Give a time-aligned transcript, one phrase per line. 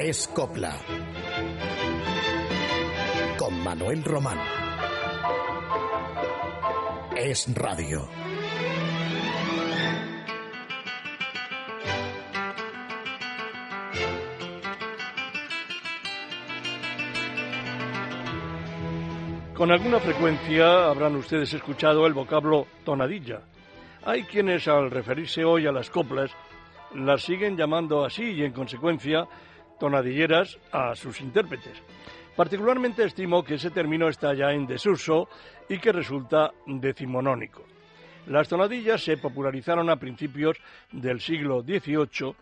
[0.00, 0.76] Es Copla.
[3.36, 4.38] Con Manuel Román.
[7.16, 8.08] Es Radio.
[19.52, 23.40] Con alguna frecuencia habrán ustedes escuchado el vocablo tonadilla.
[24.04, 26.30] Hay quienes al referirse hoy a las coplas
[26.94, 29.26] las siguen llamando así y en consecuencia
[29.78, 31.82] tonadilleras a sus intérpretes.
[32.36, 35.28] Particularmente estimo que ese término está ya en desuso
[35.68, 37.64] y que resulta decimonónico.
[38.26, 40.58] Las tonadillas se popularizaron a principios
[40.92, 42.34] del siglo XVIII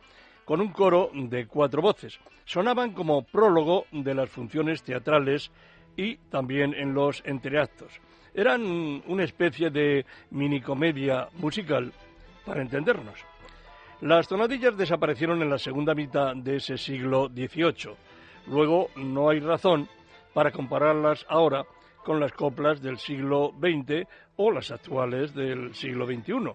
[0.45, 2.19] con un coro de cuatro voces.
[2.45, 5.51] Sonaban como prólogo de las funciones teatrales
[5.97, 7.93] y también en los entreactos.
[8.35, 11.93] Eran una especie de minicomedia musical,
[12.45, 13.19] para entendernos.
[14.03, 17.97] Las tonadillas desaparecieron en la segunda mitad de ese siglo XVIII.
[18.47, 19.89] Luego no hay razón
[20.35, 21.65] para compararlas ahora
[22.05, 26.53] con las coplas del siglo XX o las actuales del siglo XXI.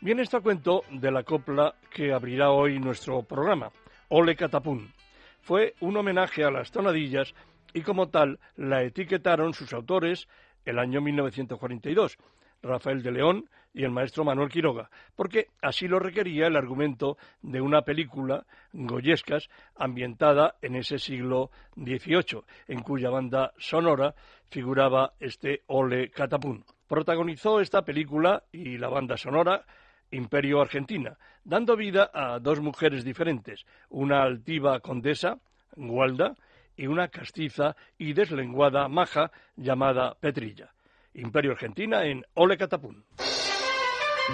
[0.00, 3.72] Bien, esto cuento de la copla que abrirá hoy nuestro programa,
[4.08, 4.92] Ole Catapún.
[5.40, 7.34] Fue un homenaje a las tonadillas
[7.74, 10.28] y como tal la etiquetaron sus autores
[10.64, 12.18] el año 1942,
[12.62, 17.60] Rafael de León y el maestro Manuel Quiroga, porque así lo requería el argumento de
[17.60, 24.14] una película, Goyescas, ambientada en ese siglo XVIII, en cuya banda sonora
[24.50, 26.64] figuraba este Ole Catapún.
[26.86, 29.64] Protagonizó esta película y la banda sonora
[30.10, 35.38] Imperio Argentina, dando vida a dos mujeres diferentes, una altiva condesa,
[35.74, 36.34] Gualda,
[36.76, 40.72] y una castiza y deslenguada maja llamada Petrilla.
[41.14, 43.04] Imperio Argentina en Ole Catapún.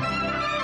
[0.01, 0.58] Bye.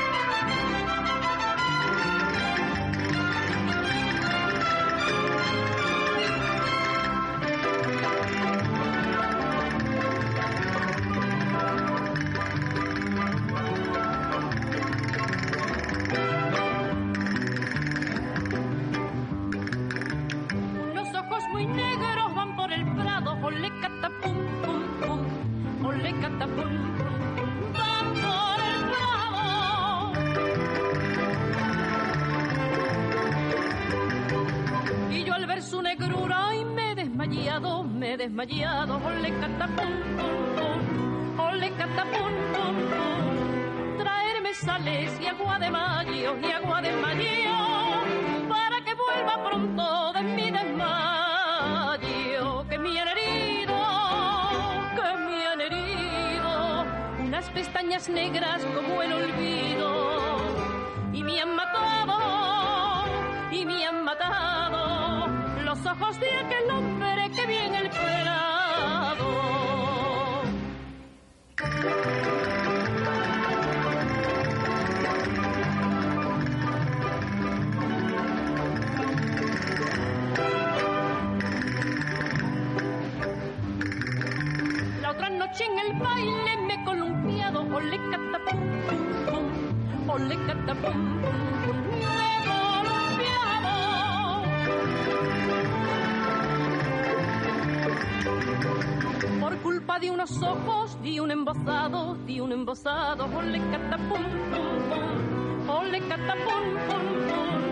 [102.75, 107.63] Embosado, ole catapum, pum, pum, ole catapum, pum, pum.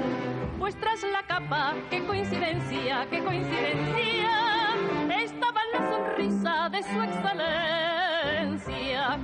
[0.60, 4.30] Pues tras la capa, qué coincidencia, qué coincidencia,
[5.10, 7.48] estaba la sonrisa de su excelencia.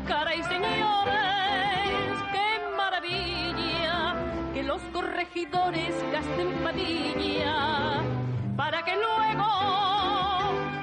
[0.09, 4.17] Cara y señores, qué maravilla,
[4.53, 8.03] que los corregidores gasten padilla,
[8.57, 9.47] para que luego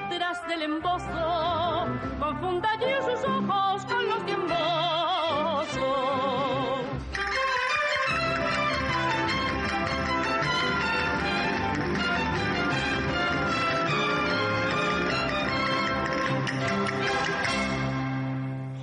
[0.08, 1.86] tras del embozo
[2.18, 3.84] confunda yo sus ojos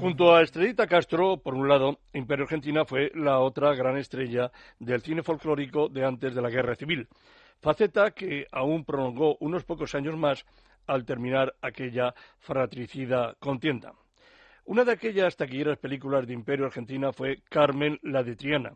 [0.03, 5.01] Junto a Estrellita Castro, por un lado, Imperio Argentina fue la otra gran estrella del
[5.01, 7.07] cine folclórico de antes de la Guerra Civil,
[7.61, 10.45] faceta que aún prolongó unos pocos años más
[10.88, 13.94] al terminar aquella fratricida contienda.
[14.65, 18.73] Una de aquellas taquilleras películas de Imperio Argentina fue Carmen la de Triana,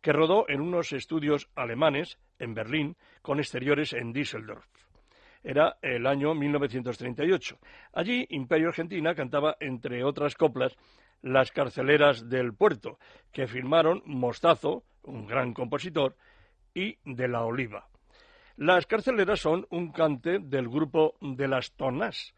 [0.00, 4.64] que rodó en unos estudios alemanes en Berlín con exteriores en Düsseldorf.
[5.48, 7.58] Era el año 1938.
[7.94, 10.76] Allí Imperio Argentina cantaba, entre otras coplas,
[11.22, 12.98] Las carceleras del puerto,
[13.32, 16.16] que firmaron Mostazo, un gran compositor,
[16.74, 17.88] y De la Oliva.
[18.58, 22.34] Las carceleras son un cante del grupo de las tonas,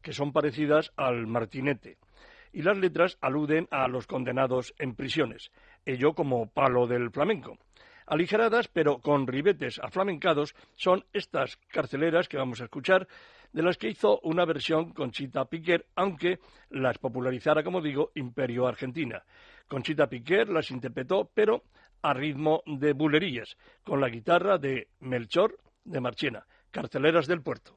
[0.00, 1.98] que son parecidas al martinete,
[2.50, 5.52] y las letras aluden a los condenados en prisiones,
[5.84, 7.58] ello como palo del flamenco.
[8.06, 13.08] Aligeradas, pero con ribetes aflamencados, son estas carceleras que vamos a escuchar,
[13.52, 16.40] de las que hizo una versión Conchita Piquer, aunque
[16.70, 19.22] las popularizara, como digo, Imperio Argentina.
[19.68, 21.62] Conchita Piquer las interpretó, pero
[22.02, 27.74] a ritmo de bulerías, con la guitarra de Melchor de Marchena, Carceleras del Puerto.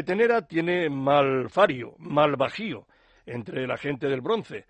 [0.00, 2.86] Petenera tiene mal fario, mal bajío
[3.26, 4.64] entre la gente del bronce,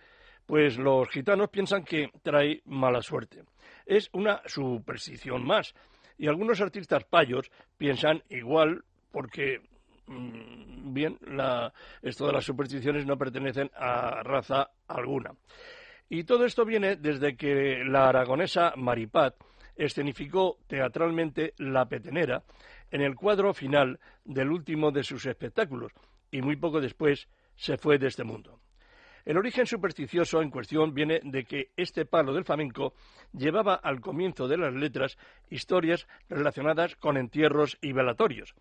[0.45, 3.45] pues los gitanos piensan que trae mala suerte.
[3.87, 5.73] Es una superstición más,
[6.19, 7.49] y algunos artistas payos
[7.79, 8.83] piensan igual
[9.13, 9.61] porque,
[10.09, 11.17] mm, bien,
[12.03, 15.31] esto de las supersticiones no pertenecen a raza alguna.
[16.09, 19.37] Y todo esto viene desde que la aragonesa Maripat
[19.77, 22.43] escenificó teatralmente La Petenera
[22.91, 25.93] en el cuadro final del último de sus espectáculos
[26.31, 28.61] y muy poco después se fue de este mundo.
[29.25, 32.95] El origen supersticioso en cuestión viene de que este palo del flamenco
[33.33, 35.19] llevaba al comienzo de las letras
[35.51, 38.55] historias relacionadas con entierros y velatorios.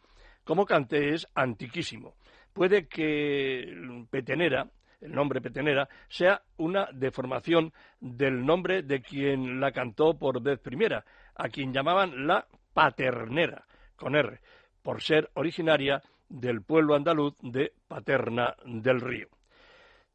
[0.44, 2.16] Como cante es antiquísimo.
[2.54, 7.72] Puede que Petenera, el nombre Petenera, sea una deformación
[8.02, 11.06] del nombre de quien la cantó por vez primera,
[11.36, 13.66] a quien llamaban la Paternera,
[14.00, 14.40] con R,
[14.82, 19.28] por ser originaria del pueblo andaluz de Paterna del Río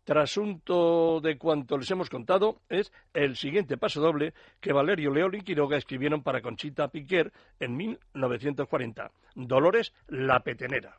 [0.05, 5.41] trasunto de cuanto les hemos contado es el siguiente paso doble que Valerio León y
[5.41, 9.11] Quiroga escribieron para Conchita Piquer en 1940.
[9.35, 10.99] Dolores la Petenera.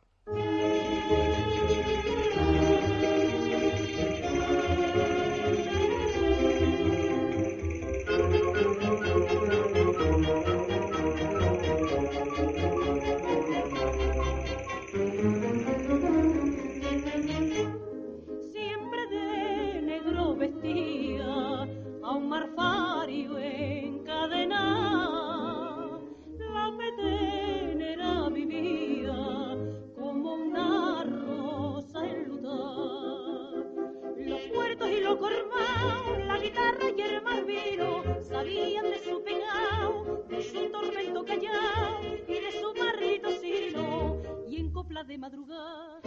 [45.06, 46.00] De madrugada,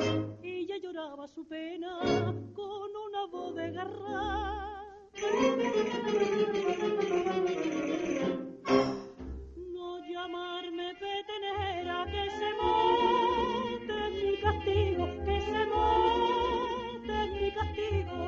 [0.43, 1.99] ella lloraba su pena
[2.53, 4.83] con una voz de garra.
[9.55, 18.19] No llamarme petenera, que se monte mi castigo, que se monte mi castigo.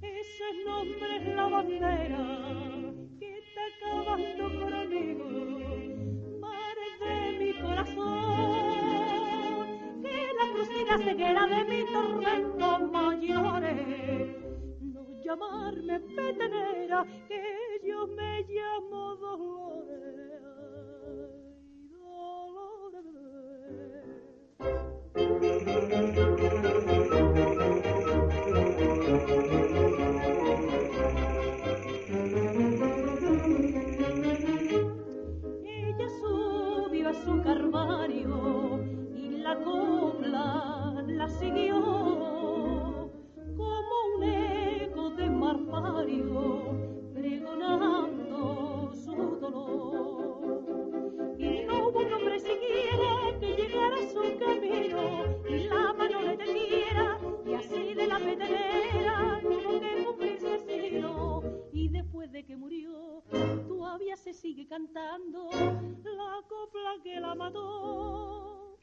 [0.00, 2.24] Ese nombre es la bandera
[3.18, 5.37] que está acabando conmigo,
[10.88, 14.36] la ceguera de mi tormento mayores.
[14.80, 17.42] No llamarme petenera, que
[17.84, 20.38] yo me llamo Dolores.
[25.14, 26.27] Ella
[64.98, 68.76] la copla que la mató.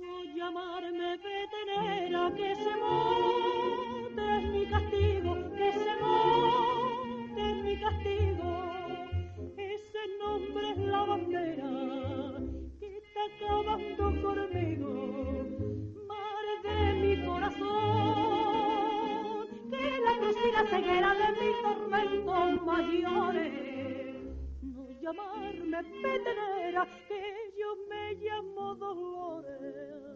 [0.00, 3.33] No llamarme petenera que se monte
[26.02, 27.22] petenera, que
[27.58, 30.14] yo me llamo Dolores.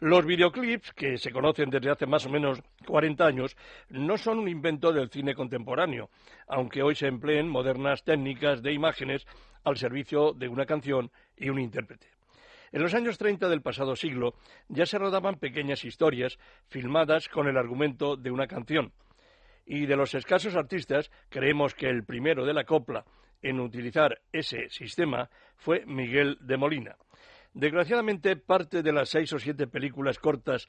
[0.00, 3.56] Los videoclips, que se conocen desde hace más o menos 40 años,
[3.88, 6.10] no son un invento del cine contemporáneo,
[6.48, 9.24] aunque hoy se empleen modernas técnicas de imágenes
[9.62, 12.08] al servicio de una canción y un intérprete.
[12.72, 14.34] En los años 30 del pasado siglo
[14.68, 16.38] ya se rodaban pequeñas historias
[16.68, 18.92] filmadas con el argumento de una canción.
[19.66, 23.04] Y de los escasos artistas, creemos que el primero de la copla
[23.42, 26.96] en utilizar ese sistema fue Miguel de Molina.
[27.52, 30.66] Desgraciadamente, parte de las seis o siete películas cortas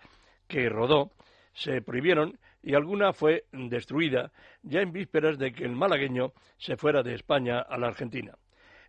[0.47, 1.13] que rodó
[1.53, 7.01] se prohibieron y alguna fue destruida ya en vísperas de que el malagueño se fuera
[7.01, 8.37] de España a la Argentina.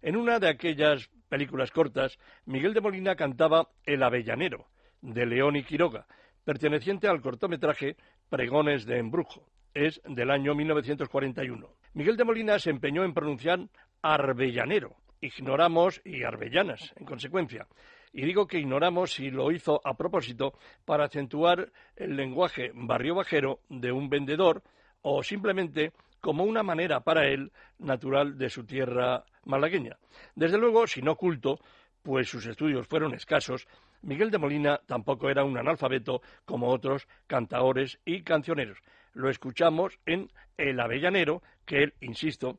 [0.02, 4.66] En una de aquellas películas cortas, Miguel de Molina cantaba El Avellanero,
[5.00, 6.06] de León y Quiroga,
[6.44, 7.96] perteneciente al cortometraje
[8.28, 9.48] Pregones de Embrujo.
[9.72, 11.68] Es del año 1941.
[11.94, 13.60] Miguel de Molina se empeñó en pronunciar
[14.02, 17.66] Arbellanero, ignoramos y arbellanas, en consecuencia.
[18.12, 20.54] Y digo que ignoramos si lo hizo a propósito
[20.84, 24.62] para acentuar el lenguaje barrio bajero de un vendedor
[25.02, 29.98] o simplemente como una manera para él natural de su tierra malagueña.
[30.34, 31.60] Desde luego, si no culto,
[32.02, 33.66] pues sus estudios fueron escasos,
[34.02, 38.78] Miguel de Molina tampoco era un analfabeto como otros cantaores y cancioneros.
[39.14, 42.58] Lo escuchamos en El Avellanero, que él, insisto,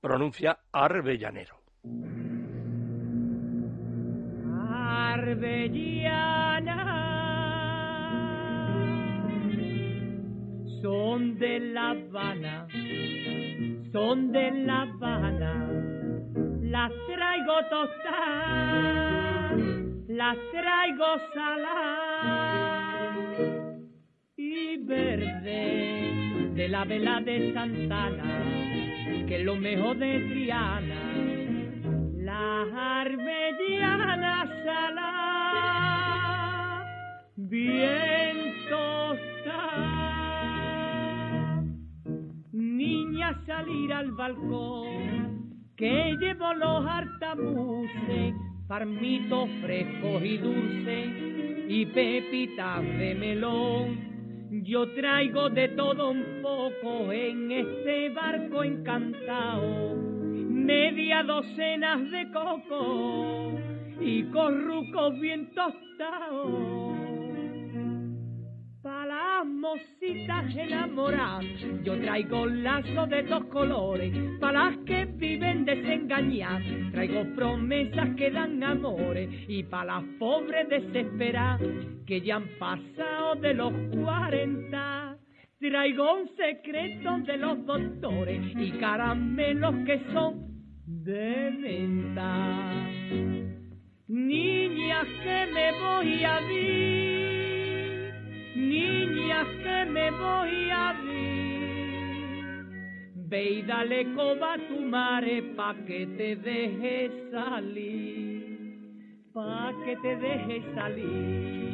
[0.00, 1.60] pronuncia Arbellanero.
[5.16, 5.66] Arbellana
[10.80, 12.68] son de La Habana,
[13.92, 15.85] son de La Habana,
[16.70, 19.52] las traigo tostadas,
[20.08, 23.16] las traigo saladas
[24.36, 28.42] y verde de la vela de Santana,
[29.26, 31.06] que es lo mejor de Triana
[32.26, 35.12] la arbellana sala,
[37.36, 38.36] bien
[38.68, 39.86] tostada.
[42.52, 45.35] Niña salir al balcón,
[45.76, 48.34] que llevo los hartabuces,
[48.66, 51.08] farmitos frescos y dulces,
[51.68, 54.62] y pepitas de melón.
[54.64, 59.94] Yo traigo de todo un poco en este barco encantado
[60.66, 63.52] media docenas de coco
[64.00, 67.05] y corrucos bien tostados.
[69.44, 71.44] Mositas enamoradas,
[71.84, 76.62] yo traigo lazos de dos colores, para las que viven desengañadas,
[76.92, 81.60] traigo promesas que dan amores, y para las pobres desesperadas,
[82.06, 85.16] que ya han pasado de los cuarenta.
[85.58, 90.46] Traigo un secreto de los doctores y caramelos que son
[90.86, 92.72] de menta.
[94.08, 97.25] Niñas que me voy a ver,
[98.56, 102.64] niñas que me voy a ver.
[103.28, 108.78] Ve y dale coba a tu mare pa' que te deje salir,
[109.34, 111.66] pa' que te deje salir.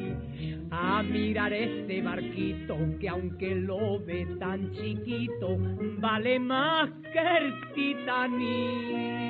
[0.73, 5.59] a mirar este barquito que aunque lo ve tan chiquito,
[5.99, 9.23] vale más que el Titanic.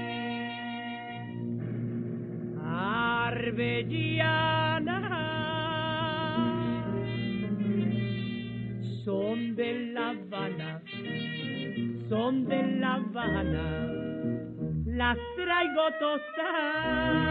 [2.65, 3.83] Arbellana
[9.53, 10.81] son de La Habana,
[12.09, 13.87] son de La Habana,
[14.87, 17.29] las traigo tostadas,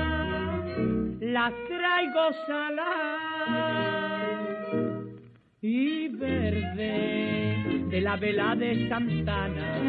[1.20, 3.82] las traigo saladas
[5.62, 9.80] y verde de la vela de Santana,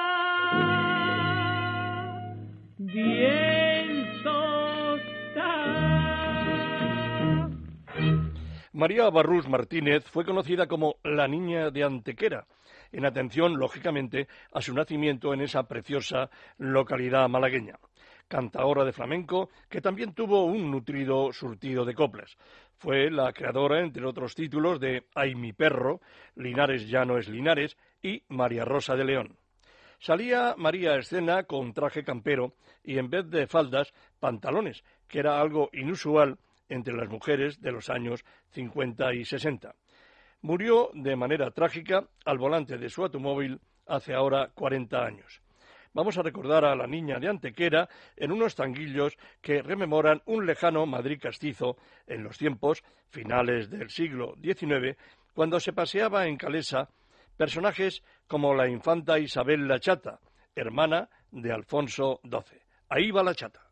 [2.79, 4.03] bien
[8.73, 12.47] María Barrús Martínez fue conocida como la Niña de Antequera,
[12.91, 17.79] en atención, lógicamente, a su nacimiento en esa preciosa localidad malagueña
[18.33, 22.39] cantaora de flamenco, que también tuvo un nutrido surtido de coplas.
[22.79, 26.01] Fue la creadora, entre otros títulos, de Ay mi perro,
[26.37, 29.37] Linares ya no es Linares y María Rosa de León.
[29.99, 35.41] Salía María a escena con traje campero y en vez de faldas, pantalones, que era
[35.41, 36.39] algo inusual
[36.69, 39.75] entre las mujeres de los años 50 y 60.
[40.43, 45.43] Murió de manera trágica al volante de su automóvil hace ahora 40 años
[45.95, 50.87] vamos a recordar a la niña de Antequera en unos tanguillos que rememoran un lejano
[50.87, 51.77] Madrid castizo
[52.07, 54.97] en los tiempos finales del siglo XIX,
[55.35, 56.89] cuando se paseaba en Calesa
[57.37, 60.21] personajes como la infanta Isabel la Chata,
[60.55, 62.61] hermana de Alfonso XII.
[62.89, 63.72] Ahí va la chata.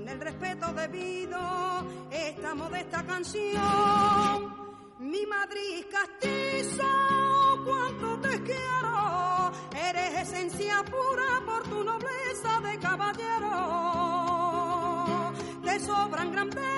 [0.00, 1.38] con el respeto debido,
[2.10, 3.60] esta modesta canción.
[4.98, 6.84] Mi Madrid castizo,
[7.64, 13.52] cuánto te quiero, eres esencia pura por tu nobleza de caballero.
[15.64, 16.69] Te sobran grandeza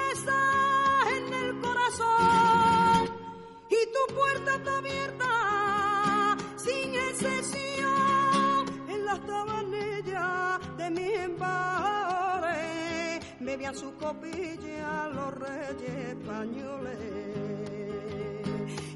[13.73, 16.99] bebían su copilla los reyes españoles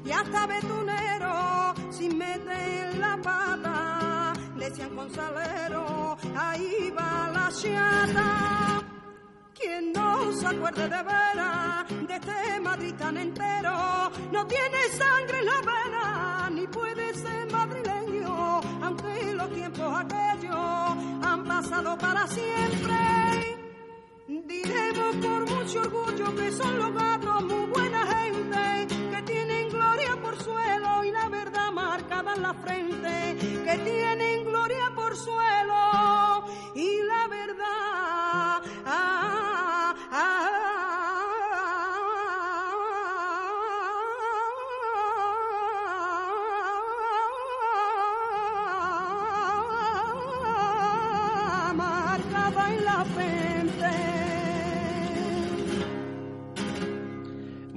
[0.05, 8.83] y hasta betunero sin meter la pata decían con salero ahí va la chata
[9.53, 15.45] quien no se acuerde de veras de este Madrid tan entero no tiene sangre en
[15.45, 23.06] la vena ni puede ser madrileño, aunque los tiempos aquellos han pasado para siempre.
[24.87, 30.41] Diremos por mucho orgullo que son los gatos muy buena gente, que tienen gloria por
[30.41, 37.27] suelo y la verdad marcada en la frente, que tienen gloria por suelo y la
[37.27, 38.61] verdad.
[38.85, 40.57] Ah, ah,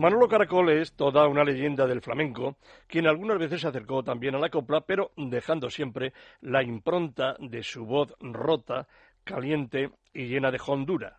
[0.00, 4.38] Manolo Caracol es toda una leyenda del flamenco, quien algunas veces se acercó también a
[4.38, 8.88] la copla, pero dejando siempre la impronta de su voz rota,
[9.24, 11.18] caliente y llena de hondura.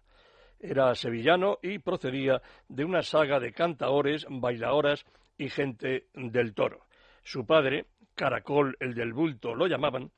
[0.59, 5.05] Era sevillano y procedía de una saga de cantaores, bailadoras
[5.37, 6.79] y gente del toro.
[7.21, 10.09] Su padre, Caracol el del bulto lo llamaban,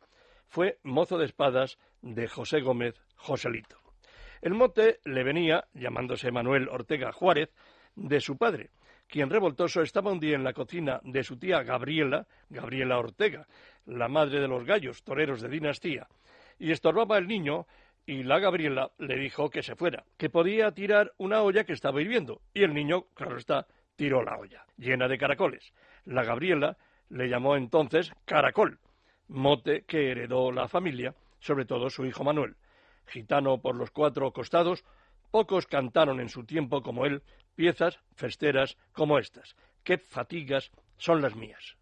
[0.48, 3.76] fue mozo de espadas de José Gómez Joselito.
[4.42, 7.50] El mote le venía, llamándose Manuel Ortega Juárez,
[7.96, 8.72] de su padre,
[9.08, 13.48] quien revoltoso estaba un día en la cocina de su tía Gabriela, Gabriela Ortega,
[13.86, 16.08] la madre de los gallos, toreros de dinastía,
[16.58, 17.68] y estorbaba el niño
[18.06, 22.02] y la Gabriela le dijo que se fuera, que podía tirar una olla que estaba
[22.02, 25.74] hirviendo, y el niño, claro está, tiró la olla, llena de caracoles.
[26.06, 26.78] La Gabriela
[27.10, 28.80] le llamó entonces Caracol,
[29.28, 32.56] mote que heredó la familia, sobre todo su hijo Manuel.
[33.06, 34.84] Gitano por los cuatro costados,
[35.32, 37.22] pocos cantaron en su tiempo como él
[37.56, 39.56] piezas festeras como estas.
[39.84, 41.76] ¡Qué fatigas son las mías!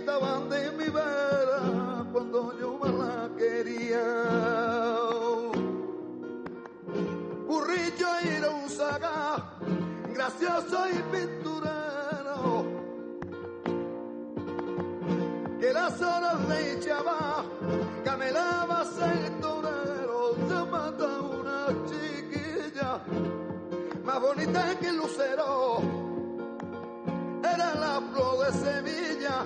[0.00, 4.04] Quitaban de mi vera cuando yo me la quería.
[7.46, 9.58] Currillo y un saga,
[10.14, 12.64] gracioso y pinturero,
[15.60, 17.44] que las horas le echaba,
[18.04, 18.84] camelaba
[19.14, 23.00] el torero, se mata una chiquilla,
[24.04, 25.82] más bonita que el lucero,
[27.42, 29.44] era la flor de Sevilla,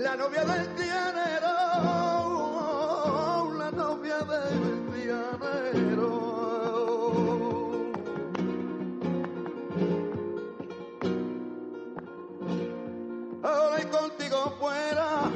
[0.00, 1.52] la novia del trianero,
[3.58, 6.10] la novia del trianero.
[13.42, 15.30] Ahora y contigo fuera,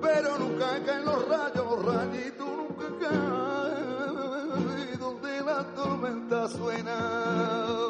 [0.00, 7.89] pero nunca caen los rayos, los rayitos nunca caen donde la tormenta suena.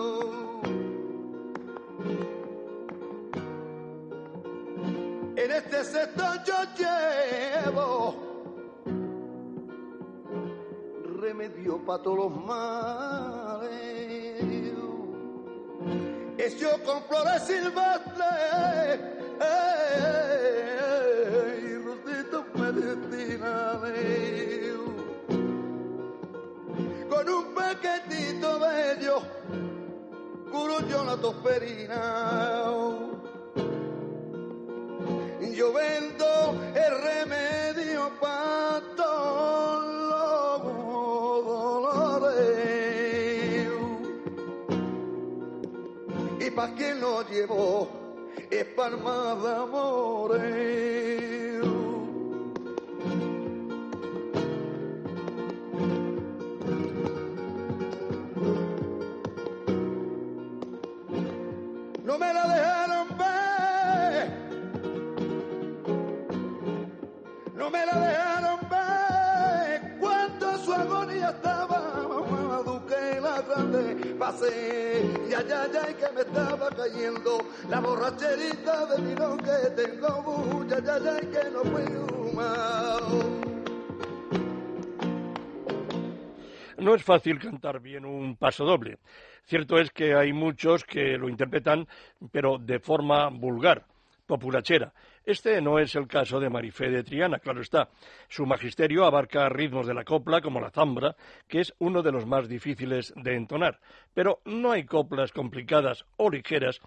[5.50, 8.14] En este sector yo llevo
[11.20, 13.72] remedio para todos los males.
[16.38, 19.00] Es yo con flores silvestres
[19.40, 19.68] eh,
[21.64, 23.90] y rositas medicinales.
[27.08, 29.20] Con un paquetito de ellos
[30.52, 33.09] curo yo la tosperina.
[35.40, 40.62] Yo vendo el remedio para todos los
[41.44, 42.50] dolores.
[46.40, 47.88] Y para quien lo llevó
[48.50, 51.30] es palma de amores.
[62.04, 62.69] No me la dejaron
[81.50, 81.64] no
[86.76, 88.98] No es fácil cantar bien un paso doble.
[89.44, 91.88] Cierto es que hay muchos que lo interpretan,
[92.30, 93.86] pero de forma vulgar,
[94.26, 94.92] populachera.
[95.24, 97.90] Este no es el caso de Marifé de Triana, claro está.
[98.28, 101.14] Su magisterio abarca ritmos de la copla, como la zambra,
[101.46, 103.80] que es uno de los más difíciles de entonar.
[104.14, 106.80] Pero no hay coplas complicadas o ligeras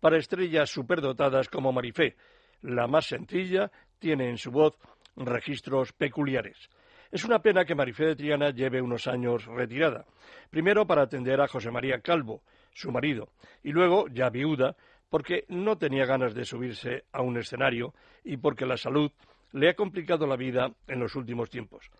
[0.00, 2.16] para estrellas superdotadas como Marifé.
[2.62, 4.76] La más sencilla tiene en su voz
[5.14, 6.68] registros peculiares.
[7.10, 10.04] Es una pena que Marifé de Triana lleve unos años retirada.
[10.50, 13.30] Primero para atender a José María Calvo, su marido,
[13.62, 14.76] y luego, ya viuda,
[15.08, 19.10] porque no tenía ganas de subirse a un escenario y porque la salud
[19.52, 21.90] le ha complicado la vida en los últimos tiempos.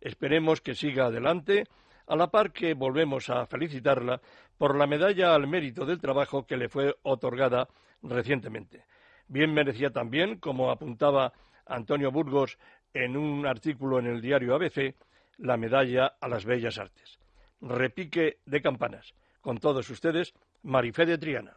[0.00, 1.64] Esperemos que siga adelante,
[2.06, 4.20] a la par que volvemos a felicitarla
[4.58, 7.68] por la medalla al mérito del trabajo que le fue otorgada
[8.02, 8.84] recientemente.
[9.28, 11.32] Bien merecía también, como apuntaba
[11.66, 12.58] Antonio Burgos
[12.92, 14.96] en un artículo en el diario ABC,
[15.38, 17.18] la medalla a las bellas artes.
[17.60, 19.14] Repique de campanas.
[19.40, 21.56] Con todos ustedes, Marifé de Triana.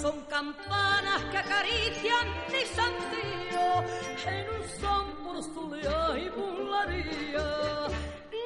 [0.00, 3.84] Son campanas que acarician mi sandío
[4.26, 7.48] en un son por soleá y burlaría.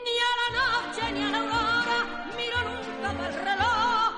[0.04, 1.98] Ni a la noche ni a la aurora
[2.36, 4.12] miro nunca del reloj,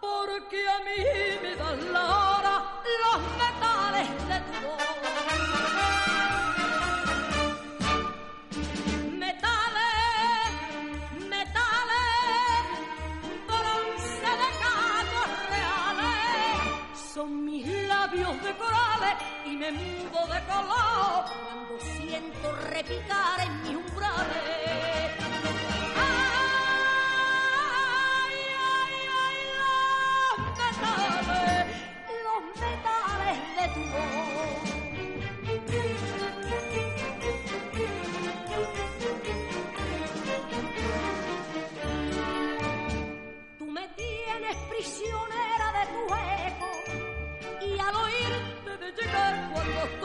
[0.00, 1.00] porque a mí
[1.42, 2.54] me dan la hora
[3.04, 5.57] los metales de tu
[19.58, 24.77] me mudo de color cuando siento repicar en mis umbrales.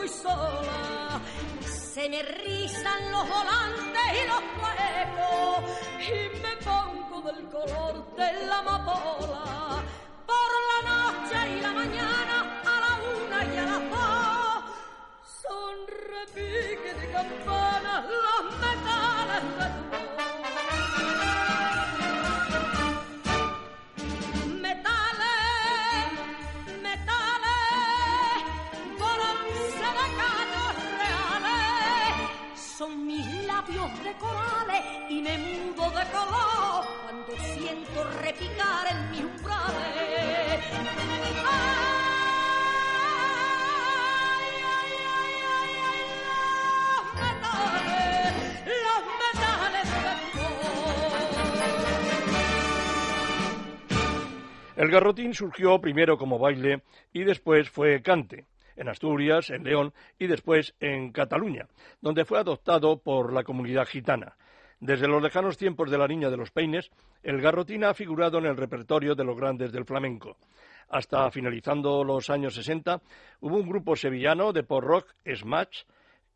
[0.07, 1.21] Sola.
[1.61, 5.59] Se me rizan los volantes y los huecos
[5.99, 9.83] y me pongo del color de la amapola.
[10.25, 14.63] Por la noche y la mañana, a la una y a las dos,
[15.41, 15.75] son
[16.13, 20.72] repiques de campanas los metales de tu voz.
[33.67, 40.65] Labios de corales y me mudo de color cuando siento repicar en mis umbrales.
[40.75, 41.83] Ay, ay.
[54.75, 56.81] El garrotín surgió primero como baile
[57.13, 61.67] y después fue cante, en Asturias, en León y después en Cataluña,
[62.01, 64.35] donde fue adoptado por la comunidad gitana.
[64.79, 68.45] Desde los lejanos tiempos de la Niña de los Peines, el garrotín ha figurado en
[68.45, 70.35] el repertorio de los grandes del flamenco.
[70.89, 73.01] Hasta finalizando los años 60,
[73.39, 75.83] hubo un grupo sevillano de pop rock, Smash,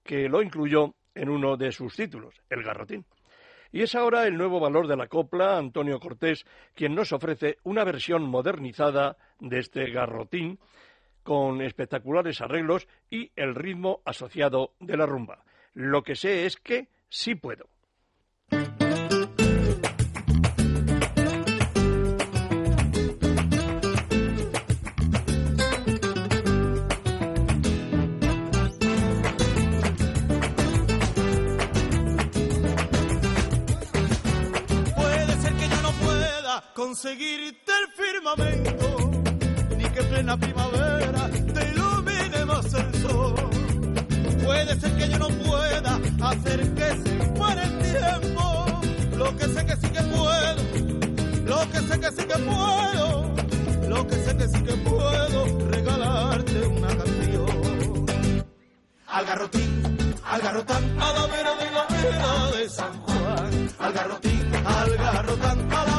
[0.02, 3.06] que lo incluyó en uno de sus títulos, el garrotín.
[3.72, 7.84] Y es ahora el nuevo valor de la copla, Antonio Cortés, quien nos ofrece una
[7.84, 10.58] versión modernizada de este garrotín,
[11.28, 15.44] con espectaculares arreglos y el ritmo asociado de la rumba.
[15.74, 17.68] Lo que sé es que sí puedo.
[18.50, 18.62] Puede
[35.42, 38.97] ser que yo no pueda conseguirte el firmamento,
[39.98, 43.36] que en plena primavera te ilumine más el sol.
[44.46, 48.66] Puede ser que yo no pueda hacer que se muera el tiempo.
[49.18, 50.56] Lo que sé que sí que puedo,
[51.46, 53.36] lo que sé que sí que puedo,
[53.90, 58.06] lo que sé que sí que puedo, regalarte una canción.
[59.08, 59.84] Al garrotín,
[60.24, 63.70] al garrotán, a la vera de la vera de San Juan.
[63.80, 65.97] Al garrotín, al garrotán, a la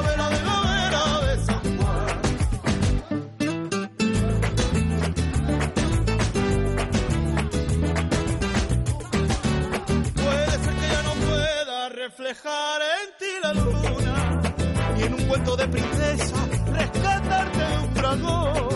[12.19, 14.41] reflejar en ti la luna,
[14.97, 18.69] ni en un cuento de princesa rescatarte de un dragón.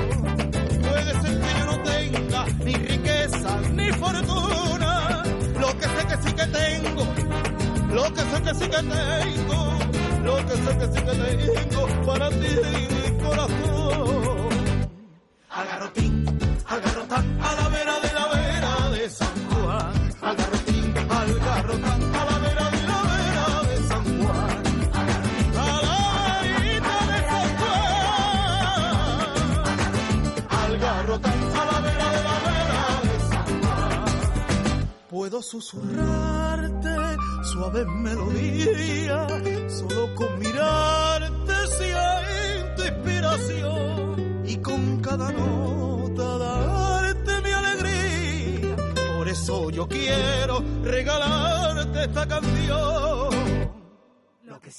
[0.81, 5.22] Puede ser que yo no tenga ni riqueza ni fortuna,
[5.59, 7.05] lo que sé que sí que tengo,
[7.92, 9.78] lo que sé que sí que tengo,
[10.22, 11.14] lo que sé que sí que
[11.64, 12.52] tengo para ti,
[12.94, 14.48] mi corazón.
[15.50, 16.24] Al garrotín,
[35.23, 36.97] Puedo susurrarte
[37.45, 39.25] suave melodía,
[39.69, 48.77] solo con mirarte siento inspiración y con cada nota darte mi alegría.
[49.17, 53.31] Por eso yo quiero regalarte esta canción.
[54.43, 54.73] Lo que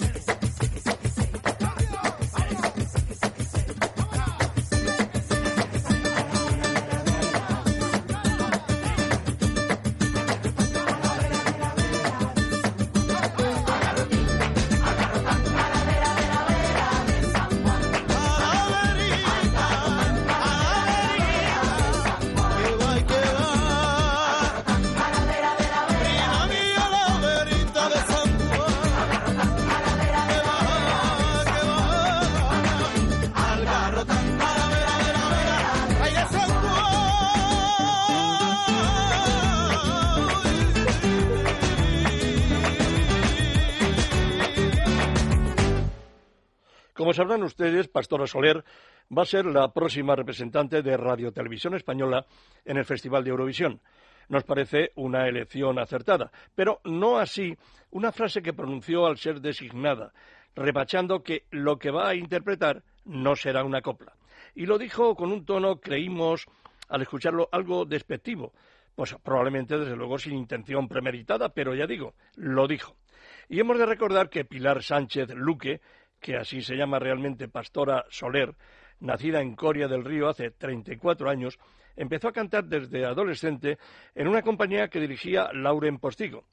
[47.13, 48.63] Como sabrán ustedes, Pastora Soler
[49.15, 52.25] va a ser la próxima representante de Radio Televisión Española
[52.65, 53.81] en el Festival de Eurovisión.
[54.29, 57.55] Nos parece una elección acertada, pero no así
[57.91, 60.11] una frase que pronunció al ser designada,
[60.55, 64.13] rebachando que lo que va a interpretar no será una copla.
[64.55, 66.47] Y lo dijo con un tono, creímos,
[66.89, 68.53] al escucharlo, algo despectivo.
[68.95, 72.95] Pues probablemente, desde luego, sin intención premeditada, pero ya digo, lo dijo.
[73.49, 75.81] Y hemos de recordar que Pilar Sánchez Luque,
[76.23, 78.55] que así se llama realmente Pastora Soler,
[79.01, 81.59] nacida en Coria del Río hace 34 años,
[81.97, 83.77] empezó a cantar desde adolescente
[84.15, 86.45] en una compañía que dirigía Lauren Postigo.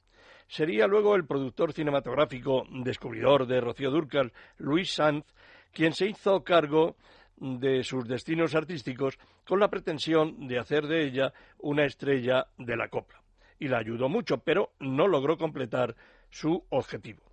[0.45, 5.23] Sería luego el productor cinematográfico descubridor de Rocío Dúrcal, Luis Sanz,
[5.71, 6.97] quien se hizo cargo
[7.37, 12.89] de sus destinos artísticos con la pretensión de hacer de ella una estrella de la
[12.89, 13.21] copla.
[13.57, 15.95] Y la ayudó mucho, pero no logró completar
[16.29, 17.23] su objetivo.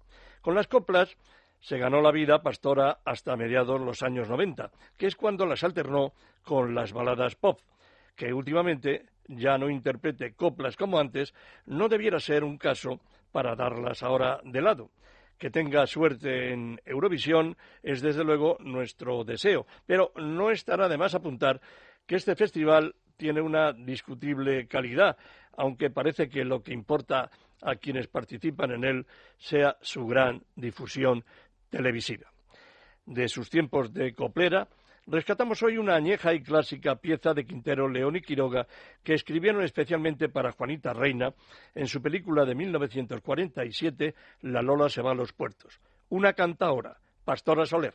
[0.40, 1.16] Con las coplas
[1.61, 6.12] se ganó la vida pastora hasta mediados los años 90, que es cuando las alternó
[6.42, 7.61] con las baladas pop,
[8.14, 11.35] que últimamente ya no interprete coplas como antes,
[11.66, 14.90] no debiera ser un caso para darlas ahora de lado.
[15.38, 21.14] Que tenga suerte en Eurovisión es desde luego nuestro deseo, pero no estará de más
[21.14, 21.61] apuntar
[22.07, 25.16] que este festival tiene una discutible calidad,
[25.57, 27.31] aunque parece que lo que importa
[27.62, 31.25] a quienes participan en él sea su gran difusión
[31.70, 32.31] televisiva.
[33.07, 34.68] De sus tiempos de coplera,
[35.07, 38.66] rescatamos hoy una añeja y clásica pieza de Quintero, León y Quiroga
[39.02, 41.33] que escribieron especialmente para Juanita Reina
[41.74, 45.81] en su película de 1947 La Lola se va a los puertos.
[46.11, 47.94] Una cantaora, Pastora Soler.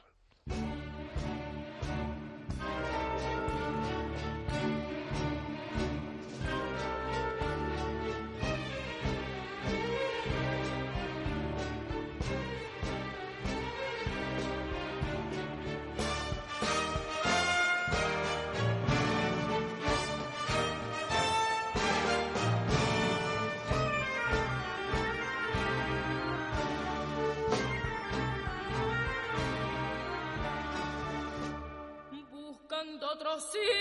[33.43, 33.72] Otro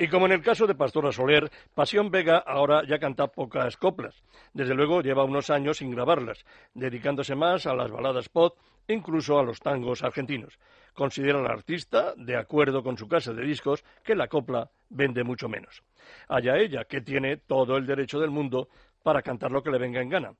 [0.00, 4.22] Y como en el caso de Pastora Soler, Pasión Vega ahora ya canta pocas coplas.
[4.52, 9.42] Desde luego lleva unos años sin grabarlas, dedicándose más a las baladas pop incluso a
[9.42, 10.58] los tangos argentinos.
[10.94, 15.48] Considera al artista, de acuerdo con su casa de discos, que la copla vende mucho
[15.48, 15.82] menos.
[16.28, 18.68] Allá ella, que tiene todo el derecho del mundo
[19.02, 20.32] para cantar lo que le venga en gana.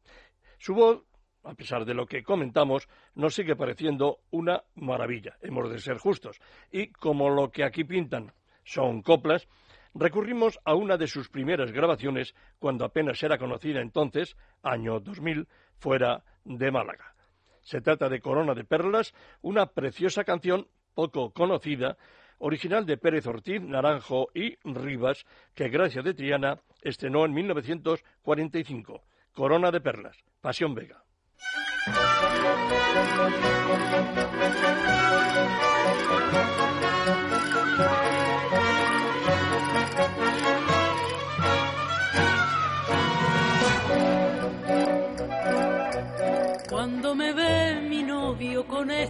[0.58, 1.02] Su voz
[1.44, 5.36] a pesar de lo que comentamos, nos sigue pareciendo una maravilla.
[5.40, 6.40] Hemos de ser justos.
[6.70, 8.32] Y como lo que aquí pintan
[8.68, 9.48] son coplas,
[9.94, 15.48] recurrimos a una de sus primeras grabaciones cuando apenas era conocida entonces, año 2000,
[15.78, 17.14] fuera de Málaga.
[17.62, 21.96] Se trata de Corona de Perlas, una preciosa canción poco conocida,
[22.38, 29.02] original de Pérez Ortiz, Naranjo y Rivas, que gracias de Triana estrenó en 1945.
[29.32, 31.02] Corona de Perlas, Pasión Vega.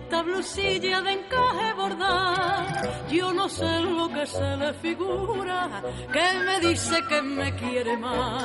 [0.08, 6.60] Esta blusilla de encaje bordar, yo no sé lo que se le figura, que me
[6.66, 8.42] dice que me quiere más,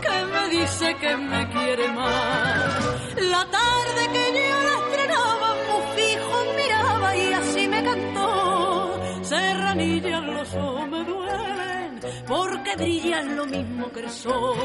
[0.00, 3.16] que me dice que me quiere más.
[3.16, 9.00] La tarde que yo la estrenaba, muy fijo miraba y así me cantó.
[9.22, 14.56] Serranillas los ojos me duelen, porque brillan lo mismo que el sol.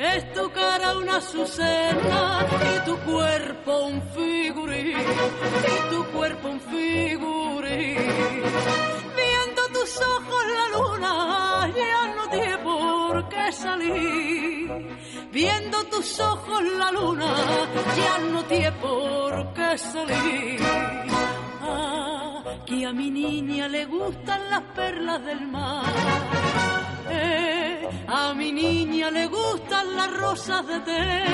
[0.00, 7.98] Es tu cara una azucena y tu cuerpo un figurín, y tu cuerpo un figurín.
[9.14, 14.96] Viendo tus ojos la luna ya no tiene por qué salir.
[15.32, 17.34] Viendo tus ojos la luna
[17.94, 20.60] ya no tiene por qué salir.
[21.60, 25.89] Ah, que a mi niña le gustan las perlas del mar.
[28.12, 31.24] A mi niña le gustan las rosas de té.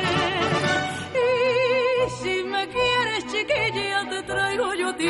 [1.24, 5.08] Y si me quieres, chiquilla, te traigo yo a ti.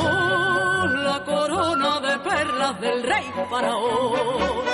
[0.00, 4.66] Oh, la corona de perlas del rey faraón.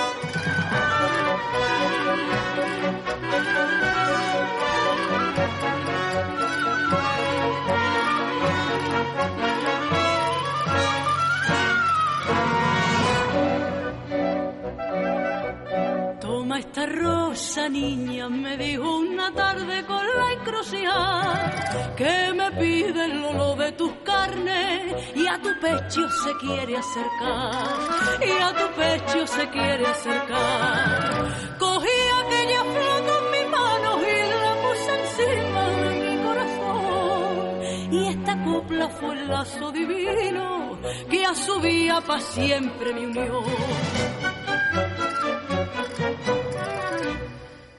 [16.55, 23.57] Esta rosa, niña, me dijo una tarde con la encrucijada que me pide el olor
[23.57, 29.49] de tus carnes y a tu pecho se quiere acercar, y a tu pecho se
[29.49, 31.57] quiere acercar.
[31.57, 37.93] Cogí aquella flota en mis manos y la puse encima de mi corazón.
[37.93, 40.77] Y esta copla fue el lazo divino
[41.09, 43.43] que a su vía para siempre me unió.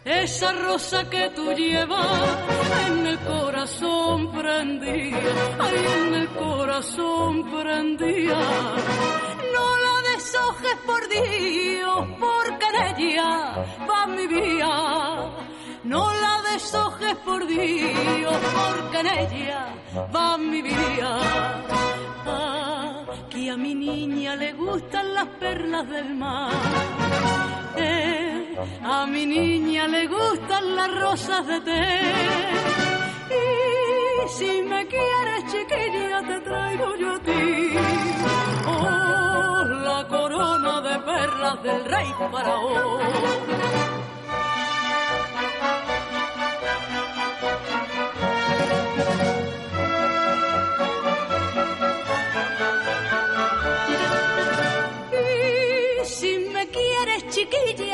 [0.05, 2.39] Esa rosa que tú llevas
[2.87, 5.19] en el corazón prendía,
[5.59, 8.39] ay, en el corazón prendía.
[9.55, 15.31] No la deshojes por Dios, porque en ella va mi vida.
[15.85, 19.67] No la deshojes por Dios, porque en ella
[20.15, 21.19] va mi vida.
[22.27, 26.53] Ah, que a mi niña le gustan las perlas del mar.
[27.77, 28.24] Eh,
[28.83, 32.01] a mi niña le gustan las rosas de té.
[33.31, 37.75] Y si me quieres, chiquilla, te traigo yo a ti.
[38.67, 44.04] Oh, la corona de perlas del rey faraón.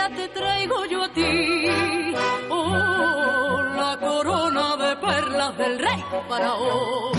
[0.09, 1.67] Te traigo yo a ti.
[2.49, 7.13] Oh, la corona de perlas del rey faraón.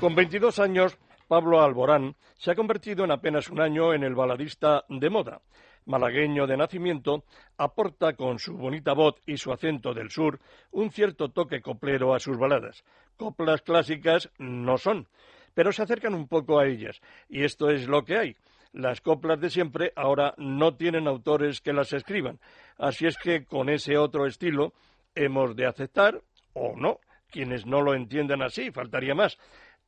[0.00, 0.98] Con 22 años,
[1.28, 5.40] Pablo Alborán se ha convertido en apenas un año en el baladista de moda.
[5.84, 7.24] Malagueño de nacimiento,
[7.56, 10.38] aporta con su bonita voz y su acento del sur
[10.70, 12.84] un cierto toque coplero a sus baladas.
[13.16, 15.08] Coplas clásicas no son,
[15.54, 18.36] pero se acercan un poco a ellas, y esto es lo que hay.
[18.72, 22.40] Las coplas de siempre ahora no tienen autores que las escriban,
[22.78, 24.72] así es que con ese otro estilo
[25.14, 26.22] hemos de aceptar,
[26.54, 26.98] o no,
[27.30, 29.38] quienes no lo entiendan así, faltaría más,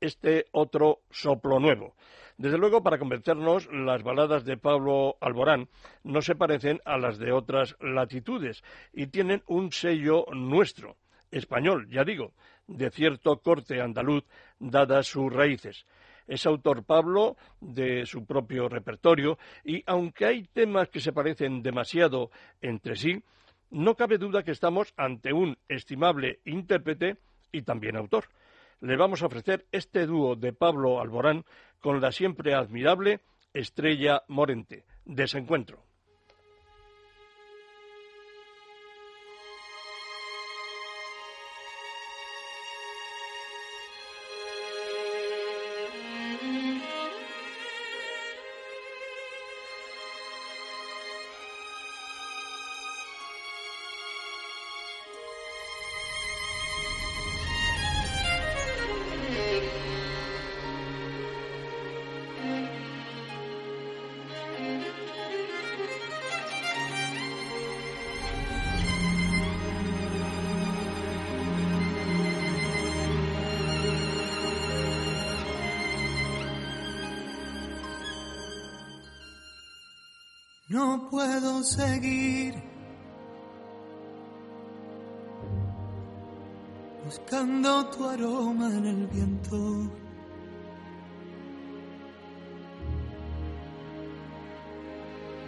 [0.00, 1.94] este otro soplo nuevo.
[2.36, 5.68] Desde luego, para convencernos, las baladas de Pablo Alborán
[6.02, 8.62] no se parecen a las de otras latitudes
[8.92, 10.96] y tienen un sello nuestro,
[11.30, 12.32] español, ya digo,
[12.66, 14.24] de cierto corte andaluz,
[14.58, 15.86] dadas sus raíces.
[16.26, 22.30] Es autor Pablo de su propio repertorio y aunque hay temas que se parecen demasiado
[22.60, 23.22] entre sí,
[23.70, 27.16] no cabe duda que estamos ante un estimable intérprete
[27.52, 28.24] y también autor.
[28.80, 31.44] Le vamos a ofrecer este dúo de Pablo Alborán
[31.80, 33.20] con la siempre admirable
[33.52, 34.84] Estrella Morente.
[35.04, 35.93] Desencuentro.
[80.74, 82.52] No puedo seguir
[87.04, 89.56] buscando tu aroma en el viento.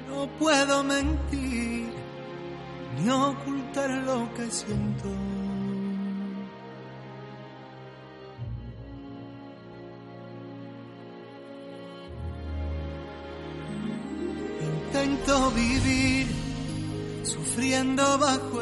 [0.08, 1.88] No puedo mentir
[2.96, 5.36] ni ocultar lo que siento.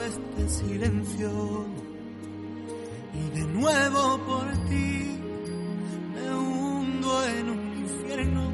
[0.07, 1.67] Este silencio
[3.15, 5.21] y de nuevo por ti
[6.15, 8.45] me hundo en un infierno.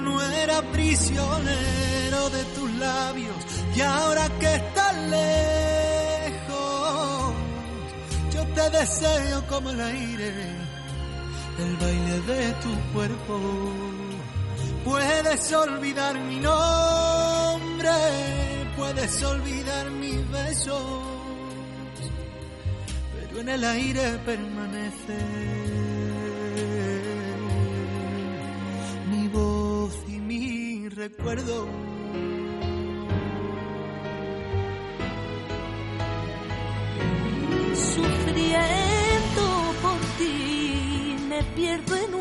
[0.00, 3.36] No era prisionero de tus labios
[3.76, 5.38] y ahora que estás lejos
[8.34, 10.32] yo te deseo como el aire,
[11.58, 13.40] el baile de tu cuerpo.
[14.84, 16.97] Puedes olvidar mi nombre,
[18.92, 20.82] puedes olvidar mis besos,
[23.12, 25.18] pero en el aire permanece
[29.10, 31.68] mi voz y mi recuerdo.
[37.94, 39.44] Sufriendo
[39.82, 42.17] por ti me pierdo en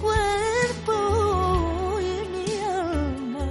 [0.00, 0.96] cuerpo
[2.00, 3.48] y mi alma,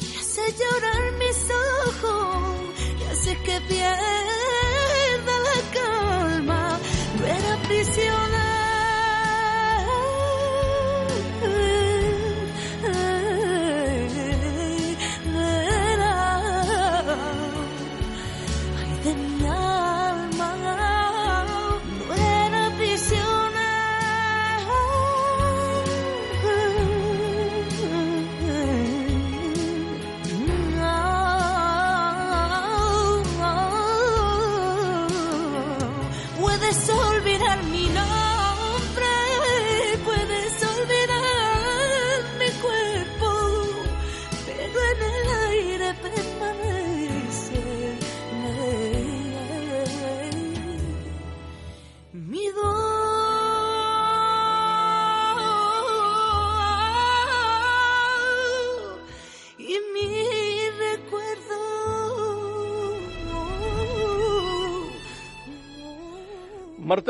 [0.00, 1.38] y hace llorar mis
[1.84, 2.56] ojos,
[3.00, 4.25] y hace que pierda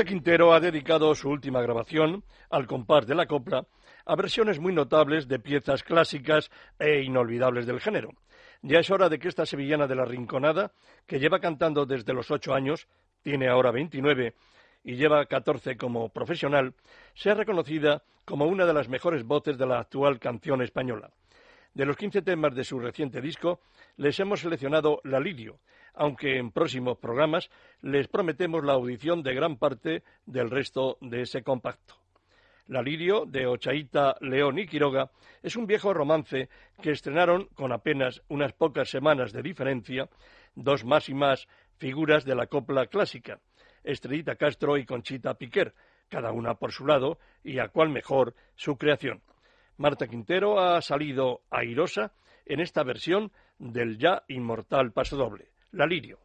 [0.07, 3.67] Quintero ha dedicado su última grabación, al compás de la copla,
[4.07, 8.11] a versiones muy notables de piezas clásicas e inolvidables del género.
[8.63, 10.73] Ya es hora de que esta sevillana de la Rinconada,
[11.07, 12.87] que lleva cantando desde los ocho años,
[13.23, 14.35] tiene ahora 29
[14.85, 16.75] y lleva 14 como profesional,
[17.15, 21.11] sea reconocida como una de las mejores voces de la actual canción española.
[21.77, 23.61] De los 15 temas de su reciente disco,
[23.99, 25.61] les hemos seleccionado La Lirio,
[25.93, 27.51] aunque en próximos programas
[27.83, 31.97] les prometemos la audición de gran parte del resto de ese compacto.
[32.69, 35.11] La Lirio, de Ochaíta, León y Quiroga,
[35.43, 36.49] es un viejo romance
[36.81, 40.09] que estrenaron con apenas unas pocas semanas de diferencia
[40.55, 41.47] dos más
[41.77, 43.39] figuras de la copla clásica,
[43.85, 45.75] Estrellita Castro y Conchita Piquer,
[46.09, 49.21] cada una por su lado, y a cuál mejor su creación.
[49.79, 52.13] Marta Quintero ha salido airosa
[52.45, 56.19] en esta versión del ya inmortal pasodoble, La Lirio.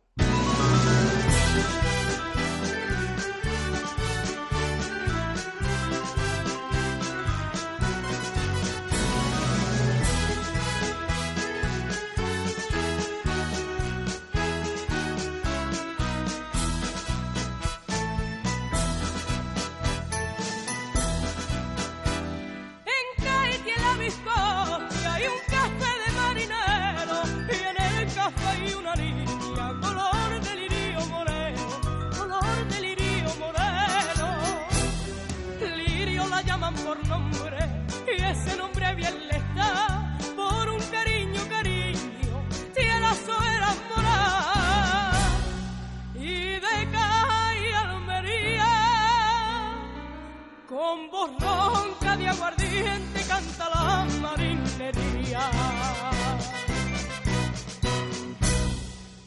[51.09, 55.39] con voz ronca de aguardiente canta la marinería.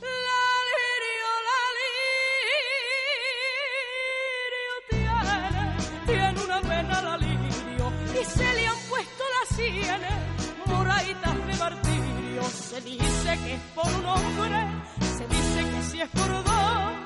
[0.01, 1.61] La lirio, la
[4.55, 5.37] lirio tiene,
[6.07, 10.18] tiene una pena la lirio y se le han puesto las sienes
[10.66, 12.43] moraitas de martirio.
[12.45, 14.66] Se dice que es por un hombre,
[15.01, 17.04] se dice que si es por dos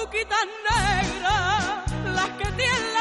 [0.00, 3.00] paduquitas negras las que tienen la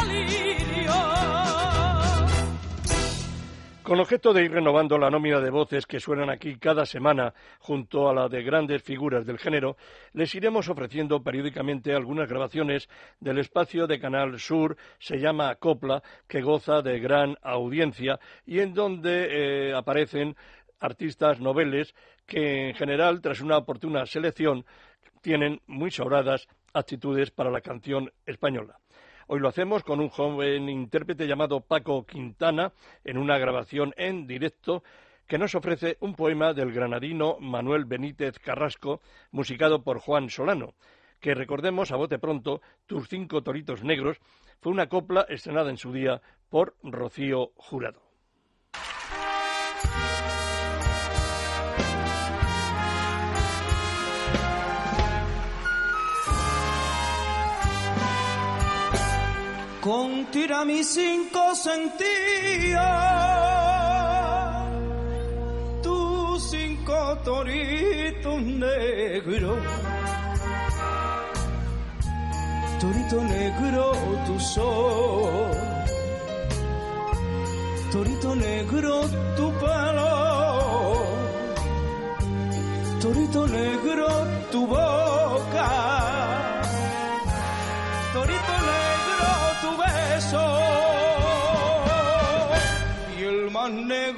[3.83, 8.07] Con objeto de ir renovando la nómina de voces que suenan aquí cada semana junto
[8.07, 9.77] a la de grandes figuras del género,
[10.13, 12.87] les iremos ofreciendo periódicamente algunas grabaciones
[13.19, 18.75] del espacio de Canal Sur, se llama Copla, que goza de gran audiencia y en
[18.75, 20.35] donde eh, aparecen
[20.79, 21.95] artistas noveles
[22.27, 24.65] que en general, tras una oportuna selección,
[25.21, 28.79] tienen muy sobradas actitudes para la canción española.
[29.27, 34.83] Hoy lo hacemos con un joven intérprete llamado Paco Quintana en una grabación en directo
[35.27, 39.01] que nos ofrece un poema del granadino Manuel Benítez Carrasco,
[39.31, 40.73] musicado por Juan Solano,
[41.19, 44.17] que recordemos a bote pronto, Tus cinco toritos negros,
[44.59, 48.08] fue una copla estrenada en su día por Rocío Jurado.
[59.89, 62.79] Con tira mis cinco sentidos,
[65.81, 69.57] tus cinco toritos negros,
[72.79, 73.91] torito negro
[74.27, 75.51] tu sol,
[77.91, 79.01] torito negro
[79.37, 81.03] tu pelo,
[83.01, 84.07] torito negro
[84.51, 85.08] tu boca,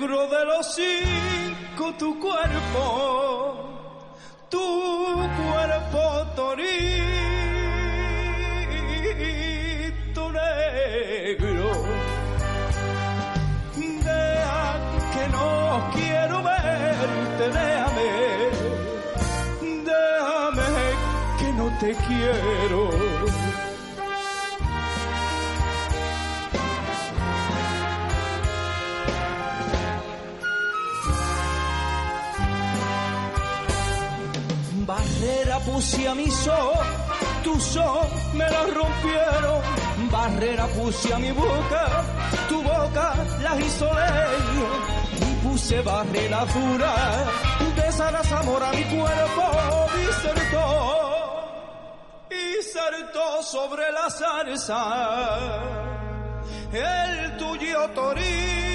[0.01, 3.69] negro de los cinco tu cuerpo,
[4.49, 6.01] tu cuerpo
[6.35, 6.61] torito
[10.31, 11.71] negro.
[13.77, 14.79] Deja
[15.13, 18.09] que no quiero verte, déjame,
[19.85, 20.69] déjame
[21.39, 22.80] que no te quiero.
[35.81, 36.85] Puse a mi sol,
[37.43, 39.61] tu sol me la rompieron.
[40.11, 42.03] Barrera puse a mi boca,
[42.47, 44.67] tu boca la hizo leño.
[45.27, 46.93] Y puse barrera dura,
[47.75, 48.09] de esa
[48.39, 49.43] amor a mi cuerpo
[49.97, 50.65] disertó,
[52.29, 54.81] disertó sobre la zarza.
[56.73, 58.70] El tuyo torito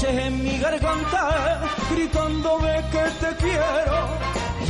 [0.00, 4.08] voces en mi garganta gritando ve que te quiero.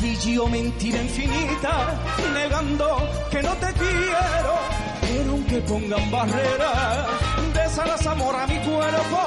[0.02, 1.94] Y yo mentira infinita
[2.34, 2.96] negando
[3.30, 4.54] que no te quiero.
[5.00, 7.06] Pero aunque pongan barreras,
[7.52, 9.20] de amor a mi cuerpo.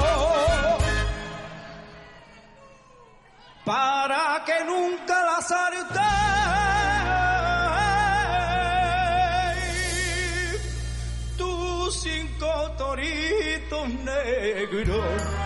[3.65, 5.41] Para que nunca la
[11.37, 15.42] tus cinco toritos negros.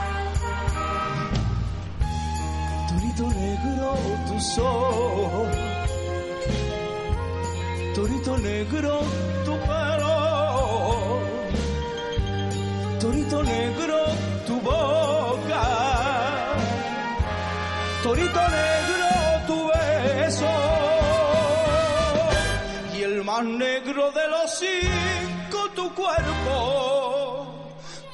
[7.95, 9.01] Torito negro
[9.45, 11.21] tu pelo,
[12.99, 13.99] torito negro
[14.45, 15.63] tu boca,
[18.03, 19.09] torito negro
[19.47, 20.53] tu beso.
[22.95, 27.45] Y el más negro de los cinco tu cuerpo,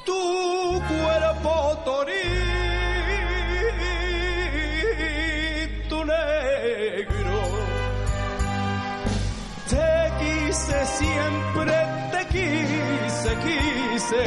[0.06, 2.43] tu cuerpo torito.
[11.54, 11.72] Siempre,
[12.10, 14.24] te quise, quise.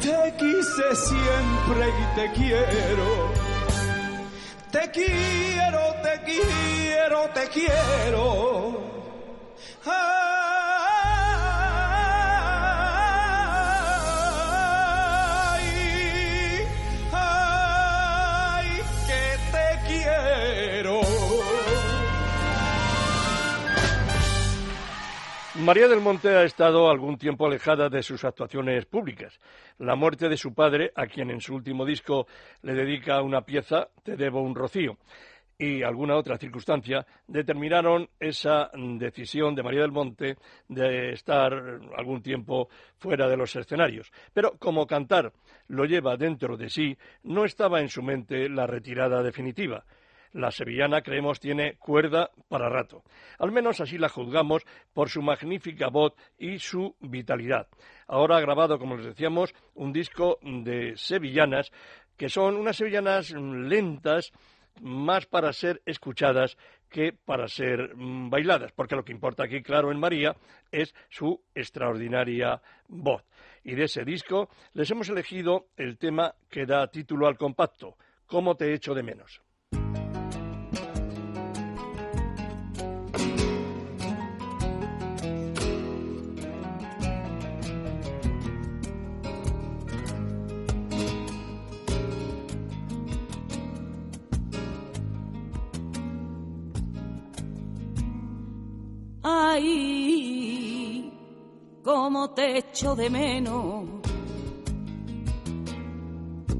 [0.00, 3.32] Te quise siempre y te quiero.
[4.70, 8.99] Te quiero, te quiero, te quiero.
[25.64, 29.38] María del Monte ha estado algún tiempo alejada de sus actuaciones públicas.
[29.78, 32.26] La muerte de su padre, a quien en su último disco
[32.62, 34.96] le dedica una pieza, Te debo un rocío,
[35.58, 41.52] y alguna otra circunstancia determinaron esa decisión de María del Monte de estar
[41.94, 44.10] algún tiempo fuera de los escenarios.
[44.32, 45.30] Pero como cantar
[45.68, 49.84] lo lleva dentro de sí, no estaba en su mente la retirada definitiva
[50.32, 53.02] la sevillana creemos tiene cuerda para rato.
[53.38, 57.68] Al menos así la juzgamos por su magnífica voz y su vitalidad.
[58.06, 61.72] Ahora ha grabado, como les decíamos, un disco de sevillanas
[62.16, 64.32] que son unas sevillanas lentas,
[64.82, 66.56] más para ser escuchadas
[66.88, 70.36] que para ser mm, bailadas, porque lo que importa aquí, claro, en María
[70.70, 73.24] es su extraordinaria voz.
[73.64, 78.54] Y de ese disco les hemos elegido el tema que da título al compacto, ¿Cómo
[78.54, 79.42] te echo de menos?
[101.92, 103.84] Cómo te echo de menos.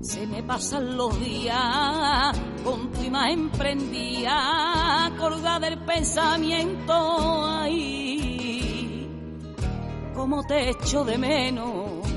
[0.02, 6.94] Se me pasan los días con tu imagen prendida, acordada del pensamiento.
[7.46, 9.08] Ay,
[10.16, 12.08] cómo te echo de menos.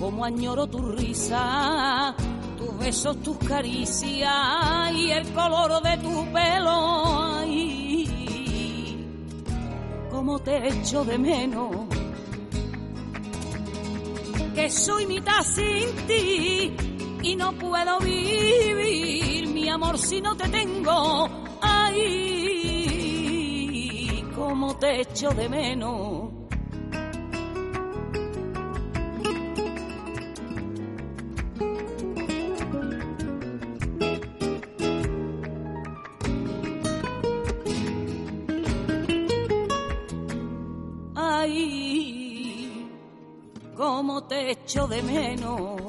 [0.00, 2.16] Cómo añoro tu risa,
[2.56, 7.07] tus besos, tus caricias y el color de tu pelo.
[10.28, 11.74] Cómo te echo de menos.
[14.54, 16.76] Que soy mitad sin ti
[17.22, 21.30] y no puedo vivir mi amor si no te tengo.
[21.62, 22.02] Ay,
[24.36, 26.27] cómo te echo de menos.
[44.50, 45.80] Echo de menos.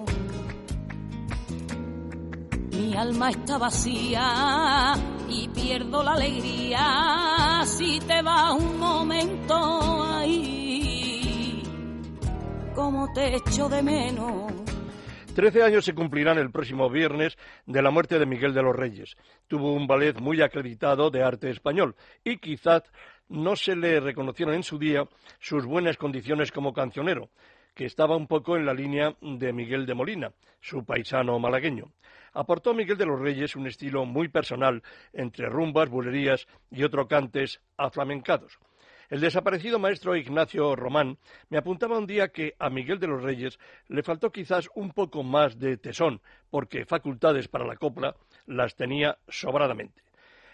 [2.72, 4.94] Mi alma está vacía
[5.30, 11.64] y pierdo la alegría si te vas un momento ahí.
[12.76, 14.52] Como te echo de menos.
[15.34, 19.16] Trece años se cumplirán el próximo viernes de la muerte de Miguel de los Reyes.
[19.48, 21.96] Tuvo un ballet muy acreditado de arte español
[22.26, 22.84] y quizás
[23.30, 25.08] no se le reconocieron en su día
[25.40, 27.30] sus buenas condiciones como cancionero
[27.80, 31.94] que estaba un poco en la línea de Miguel de Molina, su paisano malagueño.
[32.34, 37.62] Aportó Miguel de los Reyes un estilo muy personal entre rumbas, bulerías y otros cantes
[37.78, 38.60] aflamencados.
[39.10, 43.58] El desaparecido maestro Ignacio Román me apuntaba un día que a Miguel de los Reyes
[43.88, 46.20] le faltó quizás un poco más de tesón,
[46.50, 48.14] porque facultades para la copla
[48.46, 50.04] las tenía sobradamente.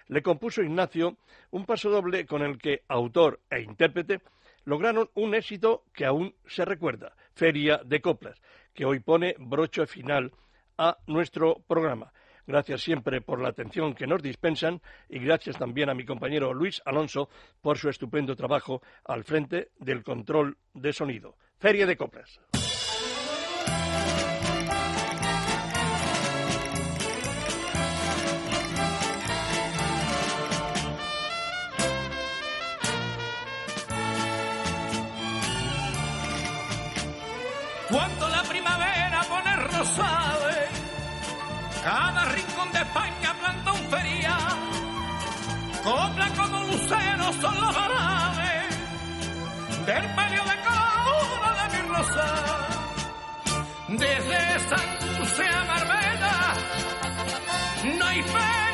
[0.09, 1.17] Le compuso Ignacio
[1.49, 4.21] un paso doble con el que autor e intérprete
[4.65, 8.41] lograron un éxito que aún se recuerda, Feria de Coplas,
[8.73, 10.31] que hoy pone broche final
[10.77, 12.11] a nuestro programa.
[12.47, 16.81] Gracias siempre por la atención que nos dispensan y gracias también a mi compañero Luis
[16.85, 17.29] Alonso
[17.61, 21.37] por su estupendo trabajo al frente del control de sonido.
[21.57, 22.39] Feria de Coplas.
[43.89, 44.37] Feria,
[45.83, 48.65] copla como luceros son los varales
[49.85, 52.27] del medio de color de mi rosa.
[53.87, 54.89] Desde San
[55.47, 56.37] a Marbella
[57.97, 58.64] no hay feria